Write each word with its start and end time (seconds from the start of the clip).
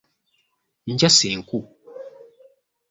Njasa 0.93 1.27
enku. 1.33 1.59